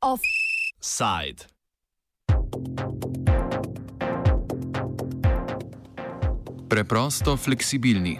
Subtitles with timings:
[0.00, 1.48] Offside.
[6.68, 8.18] Preprosto fleksibilni.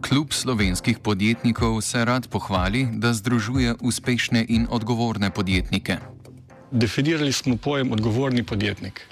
[0.00, 6.14] Klub slovenskih podjetnikov se rad pohvali, da združuje uspešne in odgovorne podjetnike.
[6.70, 9.06] Definirali smo pojem odgovorni podjetnik.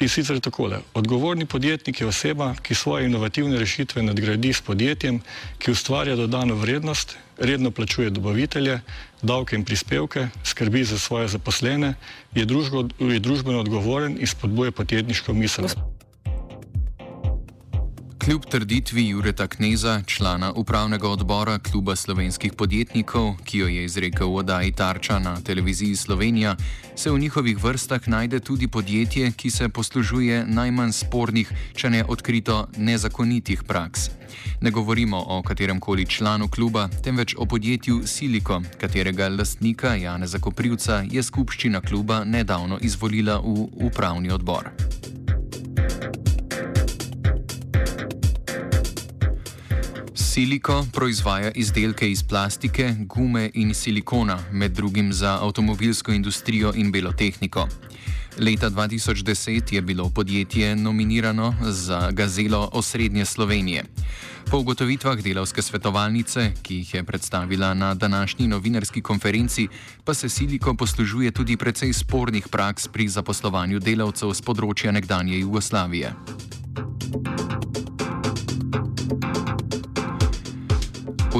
[0.00, 0.78] In sicer takole.
[0.94, 5.20] Odgovorni podjetnik je oseba, ki svoje inovativne rešitve nadgradi s podjetjem,
[5.58, 8.80] ki ustvarja dodano vrednost, redno plačuje dobavitelje,
[9.22, 11.94] davke in prispevke, skrbi za svoje zaposlene,
[12.34, 15.78] je, družbo, je družbeno odgovoren in spodbuje podjetniško miselnost.
[18.24, 24.36] Kljub trditvi Jureta Kneza, člana upravnega odbora Kluba slovenskih podjetnikov, ki jo je izrekel v
[24.36, 26.56] oddaji Tarča na televiziji Slovenija,
[26.96, 32.68] se v njihovih vrstah najde tudi podjetje, ki se poslužuje najmanj spornih, če ne odkrito
[32.76, 34.10] nezakonitih praks.
[34.60, 41.02] Ne govorimo o katerem koli članu kluba, temveč o podjetju Siliko, katerega lastnika Jana Zakoprivca
[41.10, 44.70] je skupščina kluba nedavno izvolila v upravni odbor.
[50.32, 57.66] Siliko proizvaja izdelke iz plastike, gume in silikona, med drugim za avtomobilsko industrijo in belotehniko.
[58.38, 63.84] Leta 2010 je bilo podjetje nominirano za gazelo osrednje Slovenije.
[64.50, 69.68] Po ugotovitvah delavske svetovalnice, ki jih je predstavila na današnji novinarski konferenci,
[70.04, 76.14] pa se Siliko poslužuje tudi precej spornih praks pri zaposlovanju delavcev z področja nekdanje Jugoslavije.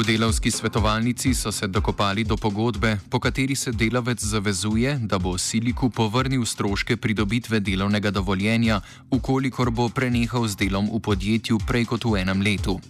[0.02, 5.38] V delavski svetovalnici so se dokopali do pogodbe, po kateri se delavec zavezuje, da bo
[5.38, 8.80] Siliku povrnil stroške pridobitve delovnega dovoljenja,
[9.10, 12.80] ukolikor bo prenehal z delom v podjetju prej kot v enem letu.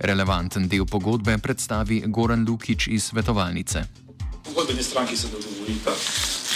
[0.00, 3.84] Relevanten del pogodbe predstavi Goran Lukič iz svetovalnice.
[4.44, 5.92] Pogodbeni stranki se dogovorita.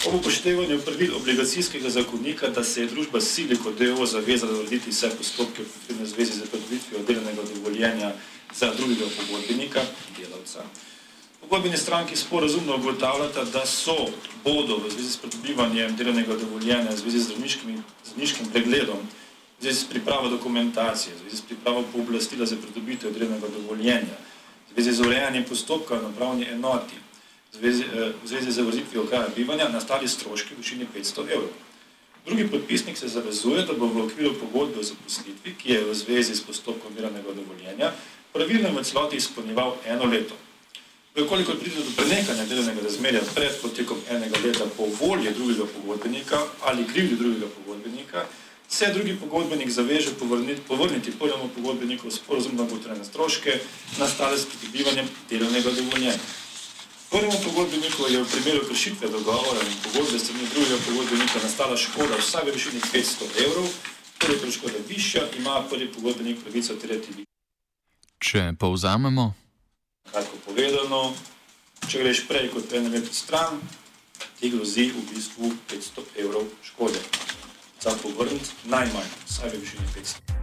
[0.06, 5.62] Ob upoštevanju pravil obligacijskega zakonika, da se je družba Siliko DO zavezala narediti vse postopke
[5.88, 8.12] v zvezi z pridobitvijo delovnega dovoljenja
[8.54, 9.80] za drugega pogodbenika,
[10.18, 10.62] delavca.
[11.40, 13.96] Pogodbeni stranki sporazumno ugotavljata, da so
[14.44, 19.02] bodo v zvezi s pridobivanjem delovnega dovoljenja, v zvezi z zdravniškim pregledom,
[19.58, 24.14] v zvezi s pripravo dokumentacije, v zvezi s pripravo pooblastila za pridobitev delovnega dovoljenja,
[24.70, 27.05] v zvezi z urejanjem postopka na pravni enoti,
[27.52, 31.52] zvezi, eh, v zvezi z vrzitvijo kraja bivanja, nastali stroški v višini 500 evrov.
[32.26, 36.34] Drugi podpisnik se zavezuje, da bo v okviru pogodbe o zaposlitvi, ki je v zvezi
[36.34, 37.92] s postopkom delovnega dovoljenja,
[38.32, 40.34] pravilno v celoti izpolnjeval eno leto.
[41.16, 46.84] Vkoliko pride do prenehanja delovnega razmerja pred potekom enega leta po volji drugega pogodbenika ali
[46.84, 48.26] krivdi drugega pogodbenika,
[48.68, 53.58] se drugi pogodbenik zaveže povrniti, povrniti prvemu pogodbeniku sporozumno ugotovljene stroške
[53.98, 56.12] nastale s pridobivanjem delovnega dovoljenja.
[57.10, 62.44] Prvemu pogodbeniku je v primeru kršitve dogovora in pogodbe strani drugega pogodbenika nastala škoda vsaj
[62.44, 63.68] v višini 500 evrov,
[64.18, 67.24] torej je škoda višja, ima prvi pogodbenik pravico terjati
[68.18, 69.34] Če povzamemo.
[70.10, 71.14] Kratko povedano,
[71.88, 73.60] če greš prej kot eno leto stran,
[74.40, 77.00] ti grozi v bistvu 500 evrov škode.
[77.80, 80.35] Za povrniti najmanj, vsaj v višini 500.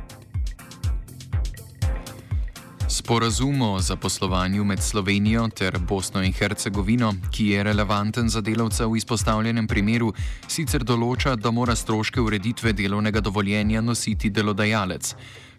[2.94, 8.98] Sporazum o zaposlovanju med Slovenijo ter Bosno in Hercegovino, ki je relevanten za delavca v
[8.98, 10.12] izpostavljenem primeru,
[10.48, 15.10] sicer določa, da mora stroške ureditve delovnega dovoljenja nositi delodajalec.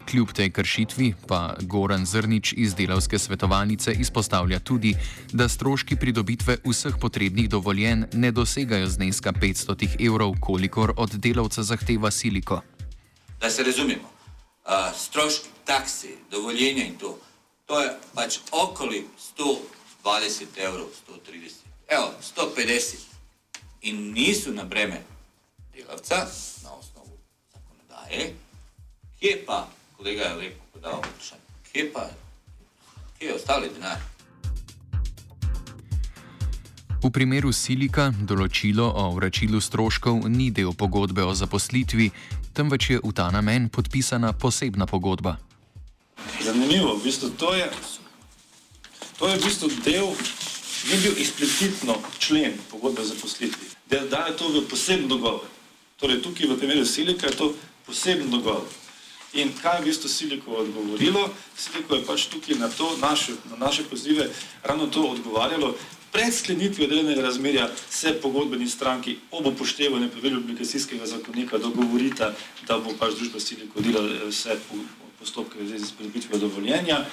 [0.06, 4.94] Kljub tej kršitvi pa Goran Zrnič iz delavske svetovalnice izpostavlja tudi,
[5.32, 12.14] da stroški pridobitve vseh potrebnih dovoljen ne dosegajo zneska 500 evrov, kolikor od delavca zahteva
[12.14, 12.60] siliko.
[13.40, 17.18] Da se razumemo, uh, stroški taksi, dovoljenja in to,
[17.66, 19.06] to je pač okoli
[20.04, 21.52] 120 evrov, 130,
[21.88, 22.96] evo, 150
[23.82, 25.02] in niso na breme
[25.74, 26.16] delavca
[26.64, 27.18] na osnovu
[27.52, 28.34] zakonodaje,
[29.20, 31.42] kje pa kolega je lepo podal vprašanje.
[31.72, 32.08] Kje pa,
[33.18, 33.98] kje je ostali denar?
[37.04, 42.08] V primeru Silika določilo o vračilu stroškov ni del pogodbe o zaposlitvi,
[42.56, 45.36] temveč je v ta namen podpisana posebna pogodba.
[46.44, 47.64] Zanimivo, v bistvu to je,
[49.18, 50.12] to je v bistvu del,
[50.92, 55.48] ni bil eksplicitno člen pogodbe o zaposlitvi, da je to v poseben dogovor.
[55.96, 57.46] Torej, tukaj v primeru Silika je to
[57.86, 58.68] poseben dogovor.
[59.34, 61.32] In kaj je v bistvu Siliko odgovorilo?
[61.56, 64.28] Siliko je pač tukaj na, to, naše, na naše pozive
[64.62, 65.74] ravno to odgovarjalo.
[66.12, 72.34] pred sklenitvijo delovnega razmerja se pogodbeni stranki ob upoštevanju pravil obligacijskega zakonika dogovorita,
[72.68, 74.54] da bo pač družba Siliko delala eh, vse
[75.24, 77.04] postopke v zvezi s pridobitvijo dovoljenja,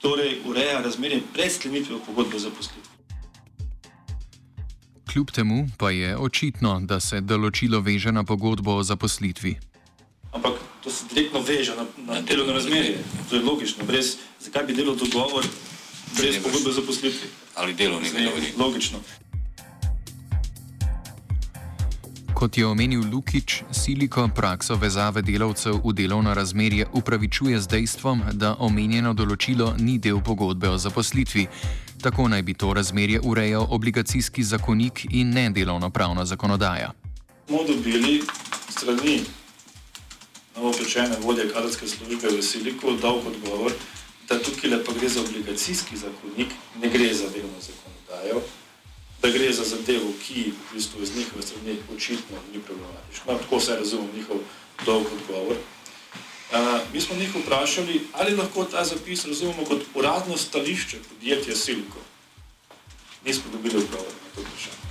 [0.00, 2.92] torej ureja razmerje pred sklenitvijo pogodbe za poslitev.
[5.12, 9.56] Kljub temu pa je očitno, da se določilo veže na pogodbo o zaposlitvi.
[10.36, 13.00] Ampak to se direktno veže na, na delovno razmerje.
[13.30, 13.86] To je logično.
[13.88, 15.46] Brez, zakaj bi delal dogovor
[16.18, 17.32] brez pogodbe za poslitvi?
[17.56, 18.52] ali delovnega dovoljenja.
[18.58, 18.98] Logično.
[22.36, 28.50] Kot je omenil Lukič, siliko prakso vezave delavcev v delovno razmerje upravičuje z dejstvom, da
[28.60, 31.46] omenjeno določilo ni del pogodbe o zaposlitvi.
[32.04, 36.92] Tako naj bi to razmerje urejal obligacijski zakonik in ne delovno pravna zakonodaja.
[37.48, 38.20] Smo dobili
[38.68, 39.24] strani
[40.56, 43.72] novopečene vodje kadrovske službe v Siliku dolg odgovor,
[44.28, 46.52] da tukaj le pa gre za obligacijski zakonik,
[46.84, 48.44] ne gre za delovno zakonodajo,
[49.22, 53.32] da gre za zadevo, ki v bistvu iz njihove strani očitno ni problematična.
[53.32, 54.36] No, tako se razumem njihov
[54.86, 55.56] dolg odgovor.
[56.52, 56.58] Uh,
[56.92, 61.98] mi smo njih vprašali, ali lahko ta zapis razumemo kot uradno stališče podjetja Silko.
[63.24, 64.86] Nismo dobili odgovor na to vprašanje.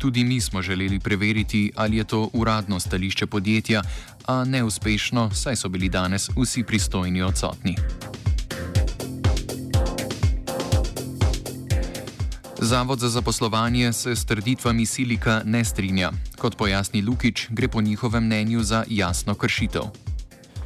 [0.00, 3.82] Tudi mi smo želeli preveriti, ali je to uradno stališče podjetja,
[4.26, 7.76] a neuspešno, saj so bili danes vsi pristojni odsotni.
[12.60, 16.12] Zavod za zaposlovanje se s trditvami Silika ne strinja.
[16.38, 19.82] Kot pojasni Lukič, gre po njihovem mnenju za jasno kršitev.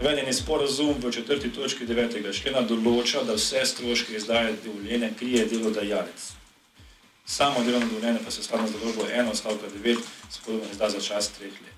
[0.03, 2.41] Navedeni sporazum v četrti točki 9.
[2.43, 6.31] člena določa, da vse stroške izdaje dovoljenja krije delodajalec.
[7.27, 9.99] Samo delovno dovoljenje pa se skladno z določbo 1 stavka 9
[10.31, 11.75] sporazum izda za čas 3 let.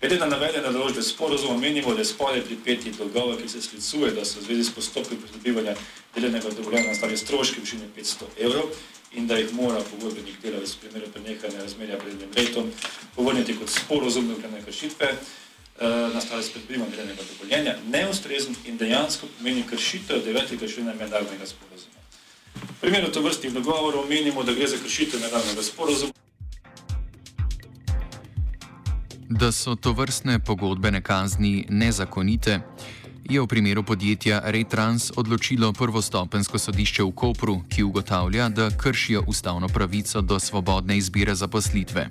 [0.00, 4.24] Glede na navedene določbe sporozuma menimo, da je spodaj pripeti dogovor, ki se sklicuje, da
[4.24, 5.76] so v zvezi s postopkom pridobivanja
[6.16, 8.74] delovnega dovoljenja nastali stroški v višini 500 evrov
[9.14, 12.70] in da jih mora pogodbenik delavec v primeru prenehanja razmerja pred enim letom
[13.14, 19.64] povrniti kot sporozum dokljene kršitve eh, nastale s pridobivanjem delovnega dovoljenja, neustrezen in dejansko pomeni
[19.70, 20.74] kršitev 9.
[20.74, 22.00] člena mednarodnega sporozuma.
[22.54, 26.12] V primeru to vrstnih dogovorov menimo, da gre za kršitev mednarodnega sporozuma.
[29.30, 32.60] Da so to vrstne pogodbene kazni nezakonite,
[33.24, 39.68] je v primeru podjetja Retrans odločilo prvostopensko sodišče v Kopru, ki ugotavlja, da kršijo ustavno
[39.68, 42.10] pravico do svobodne izbire zaposlitve.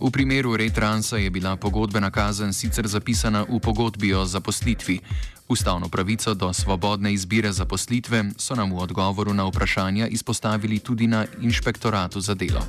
[0.00, 5.00] V primeru Retransa je bila pogodbena kazen sicer zapisana v pogodbi o zaposlitvi.
[5.48, 11.26] Ustavno pravico do svobodne izbire zaposlitve so nam v odgovoru na vprašanja izpostavili tudi na
[11.42, 12.62] inšpektoratu za delo.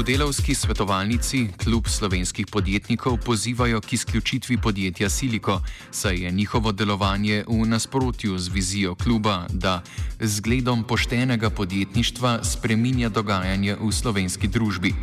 [0.00, 5.60] V delovski svetovalnici Klub slovenskih podjetnikov pozivajo k izključitvi podjetja Siliko,
[5.90, 9.82] saj je njihovo delovanje v nasprotju z vizijo kluba, da
[10.20, 14.94] z gledom poštenega podjetništva spreminja dogajanje v slovenski družbi.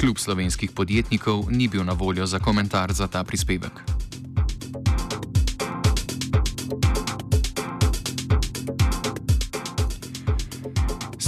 [0.00, 4.05] Klub slovenskih podjetnikov ni bil na voljo za komentar za ta prispevek.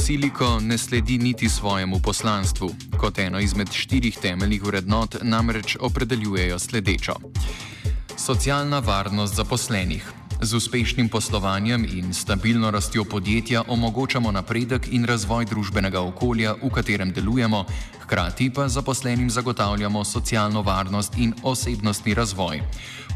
[0.09, 2.71] Siliko ne sledi niti svojemu poslanstvu.
[2.99, 7.15] Kot eno izmed štirih temeljnih vrednot namreč opredeljujejo sledečo:
[8.17, 10.13] socialna varnost zaposlenih.
[10.43, 17.13] Z uspešnim poslovanjem in stabilno rastjo podjetja omogočamo napredek in razvoj družbenega okolja, v katerem
[17.13, 17.65] delujemo,
[18.03, 22.63] hkrati pa zaposlenim zagotavljamo socialno varnost in osebnostni razvoj.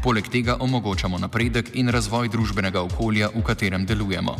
[0.03, 4.37] Poleg tega omogočamo napredek in razvoj družbenega okolja, v katerem delujemo.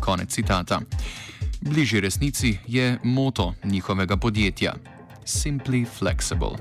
[0.00, 0.80] Konec citata.
[1.60, 4.74] Bližje resnici je moto njihovega podjetja:
[5.24, 6.56] Simply Flexible.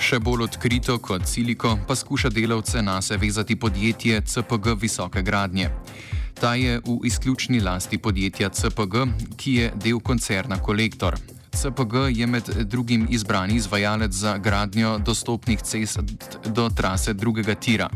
[0.00, 5.70] Še bolj odkrito kot Siliko pa skuša delavce na se vezati podjetje CPG Visoke gradnje.
[6.40, 11.16] Ta je v izključni lasti podjetja CPG, ki je del koncerna Kolektor,
[11.56, 15.98] CPG je med drugim izbrani izvajalec za gradnjo dostopnih cest
[16.44, 17.88] do trase drugega tira.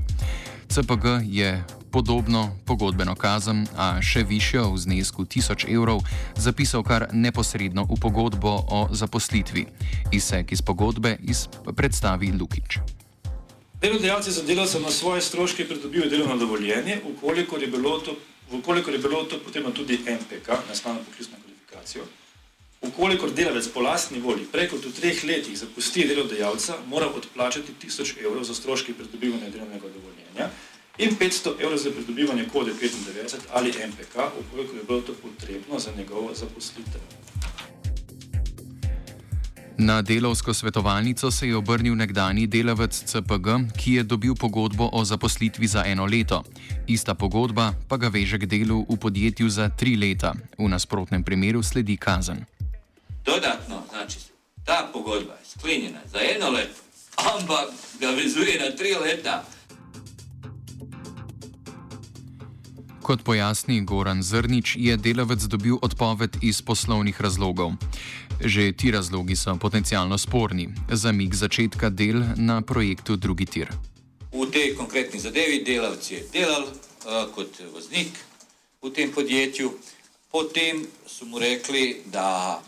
[0.69, 6.03] CPG je podobno pogodbeno kazen, a še višjo v znesku 1000 evrov,
[6.35, 9.67] zapisal kar neposredno v pogodbo o zaposlitvi.
[10.11, 12.83] Izsek iz pogodbe iz predstavi Lukič.
[13.79, 18.17] Delodajalci za delavce na svoje stroške pridobijo delovno dovoljenje, ukolikor je bilo to,
[18.93, 22.24] je bilo to potrebno tudi MPK, nastavno poklicno kvalifikacijo.
[22.85, 28.55] Ukolikor delavec po lastni volji preko treh letih zapusti delodajalca, mora odplačati 1000 evrov za
[28.55, 30.51] stroške pridobivanja delovnega dovoljenja
[30.99, 35.91] in 500 evrov za pridobivanje kode 95 ali MPK, ukolikor je bilo to potrebno za
[35.97, 37.01] njegovo zaposlitev.
[39.79, 45.67] Na delovsko svetovalnico se je obrnil nekdani delavec CPG, ki je dobil pogodbo o zaposlitvi
[45.67, 46.45] za eno leto.
[46.87, 50.35] Ista pogodba pa ga veže k delu v podjetju za tri leta.
[50.59, 52.45] V nasprotnem primeru sledi kazen.
[53.25, 54.19] Dodatno, znači,
[54.65, 56.81] ta pogodba je sklenjena za eno leto,
[57.17, 57.69] ampak
[58.01, 59.45] ga vezuje na tri leta.
[63.03, 67.73] Kot pojasni Goran Zrnič, je delavec dobil odpoved iz poslovnih razlogov.
[68.41, 70.69] Že ti razlogi so potencialno sporni.
[70.93, 73.69] Zamik začetka del na projektu Drugi tir.
[74.33, 78.09] V tej konkretni zadevi delavec je delal uh, kot voznik
[78.83, 79.71] v tem podjetju,
[80.33, 82.61] potem so mu rekli, da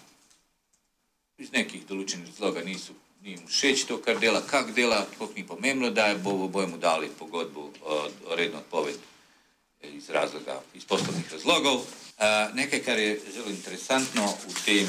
[1.38, 2.95] iz nekih določenih razlogov niso.
[3.23, 6.69] Ni mu všeč to, kar dela, kak dela, sploh ni pomembno, da je bo, bojo
[6.69, 8.07] mu dali pogodbo, uh,
[8.38, 8.99] redno odpoved
[9.93, 11.85] iz razloga, iz poslovnih razlogov.
[12.55, 14.87] Nekaj, kar je zelo interesantno v, tem,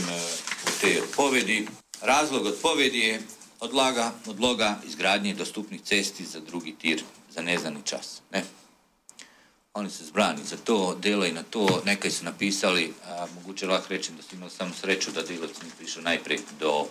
[0.66, 1.68] v tej odpovedi.
[2.02, 3.20] Razlog odpovedi je
[3.60, 8.22] odlaga, odloga izgradnje dostupnih cesti za drugi tir za neznani čas.
[8.32, 8.44] Ne?
[9.78, 13.88] Oni se zbrani za to delo in na to nekaj su napisali, a, moguće lahko
[13.90, 16.86] rečem da su imali samo sreću da delovac nije prišao najprej do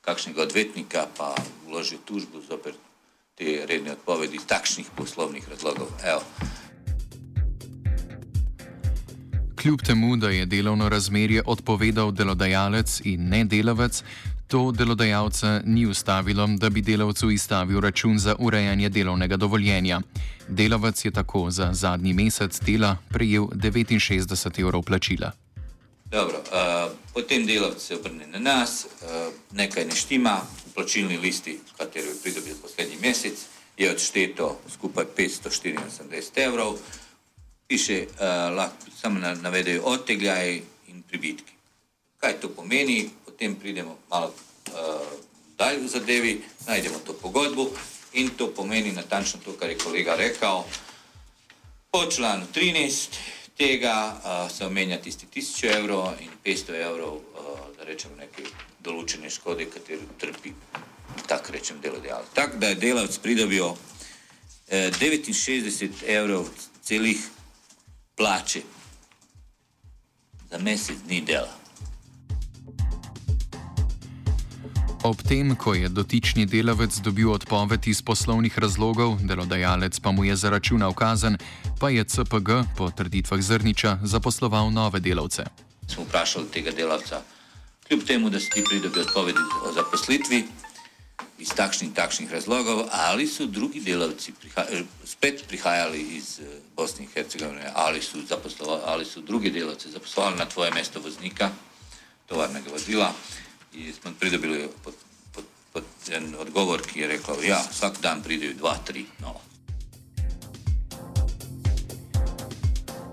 [0.00, 1.34] kakšnega odvetnika pa
[1.66, 2.74] uložio tužbu zopet
[3.34, 5.86] te redne odpovedi takšnih poslovnih razlogov.
[6.04, 6.22] Evo,
[9.62, 14.02] Kljub temu, da je delovno razmerje odpovedal delodajalec in ne delavec,
[14.46, 20.00] to delodajalca ni ustavilo, da bi delavcu izstavil račun za urejanje delovnega dovoljenja.
[20.48, 25.32] Delavec je tako za zadnji mesec dela prejel 69 evrov plačila.
[26.10, 31.58] Dobro, uh, potem delavec se obrne na nas, uh, nekaj ne štima, v plačilni listi,
[31.78, 33.34] katero je pridobil poslednji mesec,
[33.76, 36.78] je odšteto skupaj 574 evrov
[37.66, 41.52] piše, uh, lahko samo navedejo odtegljaji in pribitki.
[42.20, 43.10] Kaj to pomeni?
[43.36, 45.04] Potem pridemo malo uh,
[45.60, 46.32] dalj v zadevi,
[46.66, 47.68] najdemo to pogodbo
[48.16, 50.64] in to pomeni natančno to, kar je kolega rekel.
[51.92, 53.12] Po članu 13
[53.56, 58.40] tega uh, se omenja tisti 1000 evrov in 500 evrov, uh, da rečemo neke
[58.80, 60.54] določene škode, katero trpi,
[61.28, 62.32] tako rečem, delodajalec.
[62.32, 63.68] Tako da je delavc pridobil
[64.68, 66.48] eh, 69 evrov
[66.80, 67.20] celih
[68.16, 68.64] plače
[70.48, 71.65] za mesec dni dela.
[75.06, 80.34] Ob tem, ko je dotični delavec dobil odpoved iz poslovnih razlogov, delodajalec pa mu je
[80.34, 81.38] zaračunal kazen,
[81.78, 85.46] pa je CPG po trditvah Zrniča zaposloval nove delavce.
[85.86, 87.22] Smo vprašali tega delavca,
[87.86, 90.42] kljub temu, da si ti pridobil odpoved o zaposlitvi,
[91.38, 94.66] iz takšnih in takšnih razlogov, ali so drugi delavci priha
[95.04, 98.18] spet prihajali iz uh, Bosne in Hercegovine, ali so,
[98.84, 101.50] ali so drugi delavci zaposlovali na tvoje mesto voznika,
[102.26, 103.14] tovarnega vozila.
[103.74, 104.94] In smo pridobili pod,
[105.34, 109.40] pod, pod en odgovor, ki je rekel, ja, vsak dan pridejo dva, tri nova.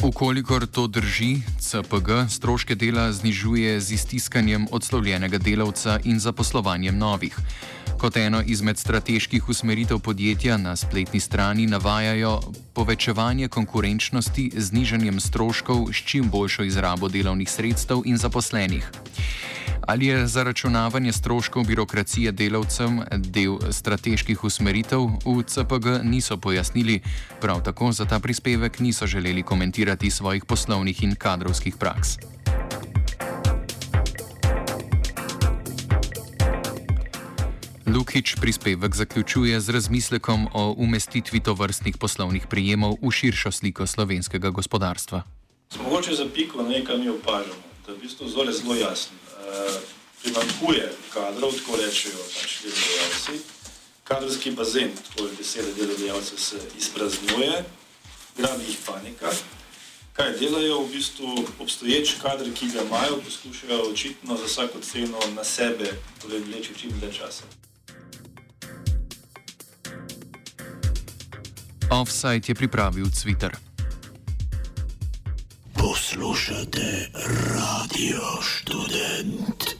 [0.03, 7.38] Ukolikor to drži, CPG stroške dela znižuje z iztiskanjem odslovljenega delavca in zaposlovanjem novih.
[7.98, 12.41] Kot eno izmed strateških usmeritev podjetja na spletni strani navajajo
[12.74, 18.91] povečevanje konkurenčnosti z znižanjem stroškov s čim boljšo izrabo delovnih sredstev in zaposlenih.
[19.87, 27.01] Ali je zaračunavanje stroškov birokracije delavcem del strateških usmeritev, v CPG niso pojasnili,
[27.41, 32.17] prav tako za ta prispevek niso želeli komentirati svojih poslovnih in kadrovskih praks.
[37.95, 45.23] Lukič prispevek zaključuje z razmislekom o umestitvi tovrstnih poslovnih prijemov v širšo sliko slovenskega gospodarstva.
[45.83, 49.22] Mogoče za piko nekaj mi opažamo, da v bistvu zelo, zelo jasno.
[50.23, 53.41] Primankuje kadrov, tako rečejo pač delodajalci.
[54.03, 57.63] Kadrovski bazen, tako je beseda delodajalcev, se izpraznjuje,
[58.38, 59.31] gradi jih panika.
[60.13, 65.43] Kaj delajo v bistvu obstoječi kadri, ki ga imajo, poskušajo očitno za vsako ceno na
[65.43, 67.43] sebe, torej vleči čim dlje časa.
[71.89, 73.72] Offside je pripravil Twitter.
[76.13, 77.10] Slušate
[77.55, 79.74] Radio Student.